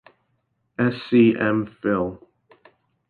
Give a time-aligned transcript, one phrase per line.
[0.95, 1.63] Sc., M.
[1.79, 2.11] Phil.